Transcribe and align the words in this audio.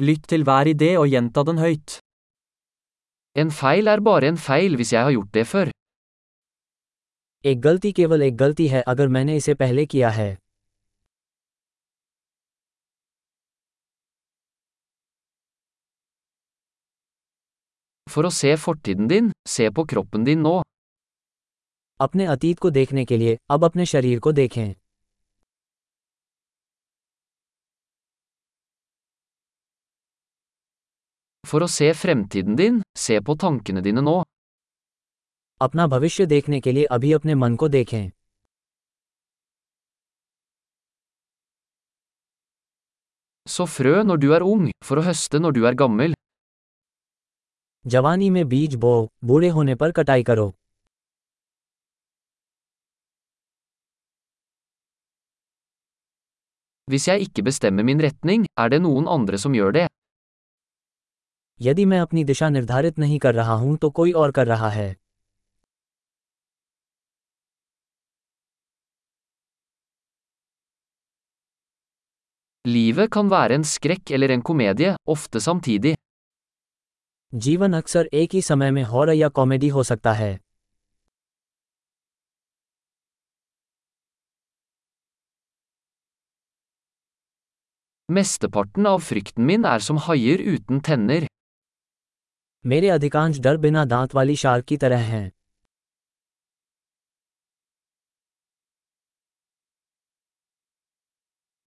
Lytt 0.00 0.22
til 0.32 0.44
hver 0.48 0.68
idé 0.70 0.86
og 0.98 1.10
gjenta 1.12 1.42
den 1.44 1.58
høyt. 1.60 1.98
En 3.36 3.50
feil 3.52 3.90
er 3.92 4.00
bare 4.00 4.30
en 4.32 4.38
feil 4.40 4.76
hvis 4.80 4.92
jeg 4.94 5.02
har 5.04 5.12
gjort 5.12 5.34
det 5.34 5.46
før. 5.46 5.70
एक 7.44 7.60
गलती 7.66 7.92
केवल 7.92 8.22
एक 8.22 8.36
गलती 8.36 8.66
है 8.68 8.80
अगर 8.92 9.08
मैंने 9.08 9.36
इसे 9.36 9.54
पहले 9.54 9.84
किया 9.86 10.10
है 10.10 10.30
For 18.06 18.26
å 18.26 18.32
se 18.40 18.56
fortiden 18.64 19.08
din, 19.12 19.32
se 19.48 19.70
på 19.70 19.84
kroppen 19.92 20.24
din 20.24 20.42
nå. 20.48 20.60
अपने 22.00 22.24
अतीत 22.34 22.58
को 22.58 22.70
देखने 22.70 23.04
के 23.04 23.16
लिए 23.16 23.38
अब 23.50 23.64
अपने 23.64 23.86
शरीर 23.86 24.18
को 24.20 24.32
देखें 24.32 24.74
For 31.49 31.61
å 31.61 31.67
se 31.69 31.93
fremtiden 31.93 32.55
din, 32.55 32.81
se 32.97 33.19
på 33.21 33.35
tankene 33.35 33.81
dine 33.81 34.01
nå. 34.01 34.23
अपना 35.61 35.87
भविष्य 35.87 36.25
देखने 36.25 36.59
के 36.61 36.71
लिए 36.71 36.85
अभी 36.91 37.11
अपने 37.13 37.35
मन 37.35 37.55
को 37.55 37.67
देखें 37.67 38.09
Så 43.49 43.65
frø 43.65 44.03
når 44.03 44.17
du 44.17 44.33
er 44.33 44.43
ung, 44.43 44.69
for 44.83 44.97
å 44.97 45.05
høste 45.05 45.39
når 45.39 45.51
du 45.51 45.65
er 45.69 45.75
gammel. 45.81 46.13
जवानी 47.87 48.29
में 48.29 48.47
बीज 48.49 48.75
बो 48.75 48.93
बूढ़े 49.23 49.49
होने 49.49 49.75
पर 49.75 49.91
कटाई 49.91 50.23
करो 50.23 50.51
Hvis 56.91 57.07
jeg 57.07 57.21
ikke 57.21 57.43
bestemmer 57.45 57.83
min 57.83 58.01
retning, 58.01 58.45
er 58.57 58.69
det 58.69 58.81
noen 58.81 59.07
andre 59.09 59.37
som 59.41 59.53
gjør 59.57 59.71
det. 59.73 59.87
यदि 61.62 61.84
मैं 61.84 62.00
अपनी 62.00 62.24
दिशा 62.24 62.48
निर्धारित 62.48 62.98
नहीं 62.98 63.18
कर 63.18 63.34
रहा 63.34 63.52
हूँ 63.52 63.76
तो 63.76 63.90
कोई 63.90 64.12
और 64.12 64.30
कर 64.30 64.46
रहा 64.46 64.68
है 64.70 64.96
Livet 72.64 73.08
kan 73.14 73.30
være 73.30 73.54
en 73.54 73.62
skrekk 73.64 74.10
eller 74.16 74.30
en 74.30 74.42
komedie, 74.50 74.94
ofte 75.14 75.40
samtidig. 75.40 75.94
जीवन 77.34 77.72
अक्सर 77.72 78.08
एक 78.12 78.34
ही 78.34 78.42
समय 78.42 78.70
में 78.70 78.82
हॉरर 78.82 79.12
या 79.12 79.28
कॉमेडी 79.28 79.68
हो 79.68 79.82
सकता 79.82 80.12
है 80.12 80.38
Mesteparten 88.08 88.86
av 88.86 89.02
frykten 89.08 89.44
min 89.50 89.64
er 89.64 89.78
som 89.78 89.98
haier 90.06 90.38
uten 90.54 90.80
tenner. 90.88 91.26
मेरे 92.66 92.88
अधिकांश 92.88 93.38
डर 93.40 93.56
बिना 93.56 93.84
दांत 93.84 94.14
वाली 94.14 94.34
शार्क 94.36 94.64
की 94.68 94.76
तरह 94.76 94.98
हैं 95.10 95.28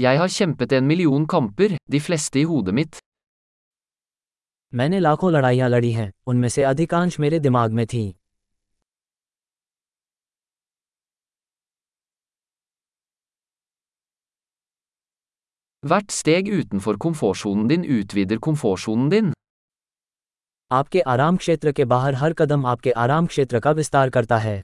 Jeg 0.00 0.18
har 0.18 0.28
kjempet 0.34 0.72
en 0.72 0.86
million 0.90 1.26
kamper, 1.32 1.70
de 1.94 2.00
fleste 2.00 2.40
i 2.40 2.44
hodet 2.44 2.74
mitt. 2.78 2.98
मैंने 4.74 5.00
लाखों 5.00 5.32
लड़ाइयाँ 5.32 5.68
लड़ी 5.68 5.92
हैं 5.92 6.10
उनमें 6.26 6.48
से 6.48 6.62
अधिकांश 6.62 7.18
मेरे 7.20 7.38
दिमाग 7.38 7.72
में 7.72 7.86
थीं 7.86 8.12
Hvert 15.82 16.10
steg 16.10 16.48
utenfor 16.58 16.98
komfortsonen 17.04 17.68
din 17.70 17.84
utvider 17.98 18.38
komfortsonen 18.48 19.10
din. 19.10 19.32
आपके 20.72 21.00
आराम 21.00 21.36
क्षेत्र 21.36 21.72
के 21.72 21.84
बाहर 21.84 22.14
हर 22.14 22.32
कदम 22.32 22.66
आपके 22.66 22.90
आराम 22.90 23.26
क्षेत्र 23.26 23.60
का 23.60 23.70
विस्तार 23.70 24.10
करता 24.10 24.38
है 24.38 24.62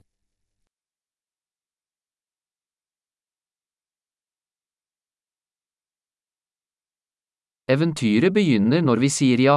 Eventyret 7.68 8.32
begynner 8.36 8.80
når 8.82 8.98
vi 8.98 9.10
sier 9.16 9.40
ja. 9.40 9.56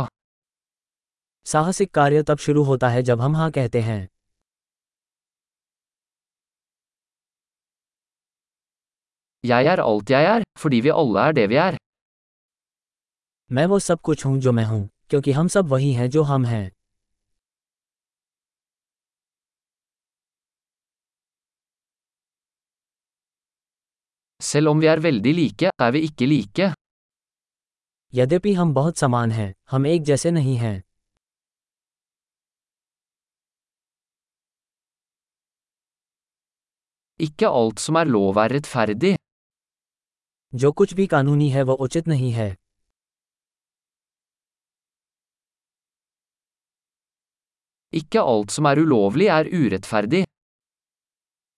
साहसिक 1.45 1.91
कार्य 1.93 2.23
तब 2.23 2.37
शुरू 2.37 2.63
होता 2.63 2.89
है 2.89 3.01
जब 3.03 3.21
हम 3.21 3.35
हाँ 3.35 3.49
कहते 3.51 3.81
हैं 3.81 4.07
Jeg 9.43 9.65
er 9.65 9.79
alt 9.83 10.11
jeg 10.11 10.25
er, 10.33 10.41
fordi 10.59 10.81
vi 10.81 10.91
alle 10.91 11.21
er 11.27 11.33
det 11.33 11.47
vi 11.49 11.57
er. 11.67 11.77
मैं 13.51 13.65
वो 13.65 13.79
सब 13.79 14.01
कुछ 14.01 14.25
हूँ 14.25 14.39
जो 14.39 14.51
मैं 14.51 14.65
हूँ 14.65 14.89
क्योंकि 15.11 15.31
हम 15.31 15.47
सब 15.47 15.67
वही 15.67 15.93
हैं 15.93 16.09
जो 16.09 16.21
हम 16.23 16.45
हैं 16.45 16.71
Selv 24.41 24.69
om 24.69 24.79
vi 24.81 24.87
er 24.87 24.99
veldig 24.99 25.33
like, 25.35 25.63
er 25.81 25.91
vi 25.91 25.99
ikke 25.99 26.27
like. 26.27 26.73
यद्यपि 28.13 28.53
हम 28.53 28.73
बहुत 28.73 28.97
समान 28.97 29.31
हैं 29.31 29.53
हम 29.71 29.87
एक 29.87 30.03
जैसे 30.03 30.31
नहीं 30.31 30.55
हैं 30.57 30.81
Ikke 37.19 37.51
alt 37.59 37.79
som 37.79 37.99
er 38.01 38.05
lov 38.05 38.39
er 38.45 38.49
rettferdig. 38.55 39.15
जो 40.55 40.71
कुछ 40.71 40.93
भी 40.93 41.07
कानूनी 41.07 41.49
है 41.49 41.63
वह 41.63 41.73
उचित 41.73 42.07
नहीं 42.07 42.31
है 42.31 42.55
Ikke 47.92 48.20
alt 48.20 48.50
som 48.52 48.66
er 48.66 48.80
ulovlig 48.82 49.28
er 49.32 49.48
urettferdig. 49.60 50.24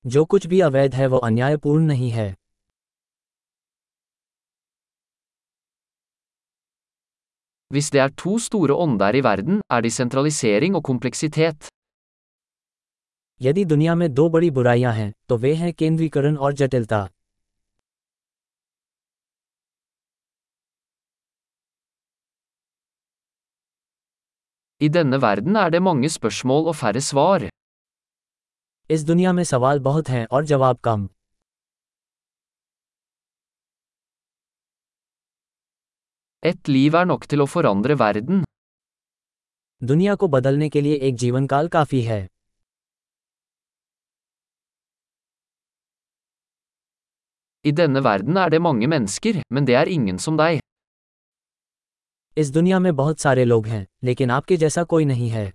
जो 0.04 0.24
कुछ 0.24 0.46
भी 0.46 0.60
अवैध 0.60 0.94
है 0.94 1.06
वह 1.06 1.26
अन्यायपूर्ण 1.28 1.86
नहीं 1.86 2.10
है 2.10 2.28
Hvis 7.70 7.90
det 7.94 8.00
er 8.00 8.12
to 8.20 8.36
store 8.44 8.76
ånder 8.84 9.16
i 9.18 9.20
verden, 9.24 9.60
er 9.70 9.80
de 9.86 9.90
sentralisering 9.90 10.76
og 10.78 10.84
kompleksitet. 10.90 11.68
यदि 13.40 13.64
दुनिया 13.64 13.94
में 13.94 14.08
दो 14.14 14.28
बड़ी 14.28 14.50
बुराइयां 14.50 14.94
हैं 14.94 15.12
तो 15.28 15.36
वे 15.36 15.54
हैं 15.54 15.72
केंद्रीकरण 15.72 16.36
और 16.36 16.52
जटिलता 16.60 17.06
I 24.83 24.87
denne 24.89 25.17
verden 25.21 25.55
er 25.55 25.69
det 25.71 25.79
mange 25.81 26.09
spørsmål 26.09 26.65
og 26.69 26.75
færre 26.75 27.01
svar. 27.01 27.43
इस 28.91 29.03
दुनिया 29.03 29.31
में 29.33 29.43
सवाल 29.43 29.79
बहुत 29.79 30.09
हैं 30.09 30.25
और 30.31 30.45
जवाब 30.45 30.79
कम 30.83 31.07
Et 36.43 36.71
liv 36.75 36.97
er 37.01 37.05
nok 37.11 37.27
til 37.33 37.43
å 37.43 37.47
forandre 37.53 37.97
verden. 38.01 38.43
दुनिया 39.91 40.15
को 40.15 40.27
बदलने 40.35 40.69
के 40.69 40.81
लिए 40.81 40.95
एक 41.09 41.15
जीवन 41.23 41.47
काल 41.53 41.67
काफ़ी 41.77 42.01
है 42.09 42.19
I 47.65 47.75
denne 47.79 48.03
verden 48.09 48.43
er 48.43 48.49
det 48.49 48.61
mange 48.61 48.87
mennesker, 48.95 49.41
men 49.49 49.65
det 49.65 49.79
er 49.83 49.95
ingen 49.97 50.19
som 50.27 50.37
deg. 50.43 50.62
इस 52.37 52.49
दुनिया 52.51 52.79
में 52.79 52.95
बहुत 52.95 53.19
सारे 53.19 53.43
लोग 53.45 53.67
हैं 53.67 53.85
लेकिन 54.03 54.31
आपके 54.31 54.57
जैसा 54.57 54.83
कोई 54.83 55.05
नहीं 55.05 55.29
है 55.29 55.51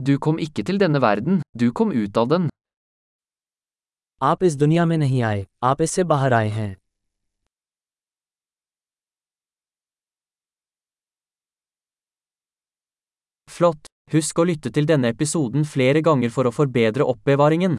Du 0.00 0.14
kom 0.24 0.38
ikke 0.40 0.62
til 0.68 0.78
denne 0.80 1.00
verden, 1.04 1.40
du 1.62 1.66
kom 1.80 1.90
ut 2.02 2.18
av 2.20 2.28
den. 2.28 2.48
आप 4.20 4.42
इस 4.44 4.54
दुनिया 4.56 4.84
में 4.84 4.96
नहीं 4.98 5.22
आए 5.22 5.46
आप 5.62 5.82
इससे 5.82 6.04
बाहर 6.04 6.32
आए 6.32 6.48
हैं 6.48 6.70
Flott! 13.48 13.86
Husk 14.14 14.40
å 14.40 14.44
lytte 14.44 14.72
til 14.74 14.88
denne 14.88 15.12
episoden 15.14 15.64
flere 15.74 16.00
ganger 16.08 16.30
for 16.36 16.48
å 16.48 16.52
forbedre 16.54 17.06
oppbevaringen. 17.14 17.76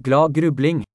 Glad 0.00 0.32
grubling! 0.32 0.88